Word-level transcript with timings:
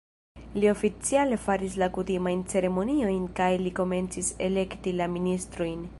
Li 0.61 0.69
oficiale 0.69 1.37
faris 1.43 1.75
la 1.83 1.89
kutimajn 1.97 2.41
ceremoniojn 2.55 3.29
kaj 3.41 3.53
li 3.67 3.77
komencis 3.81 4.35
elekti 4.47 4.99
la 5.03 5.13
ministrojn. 5.19 5.87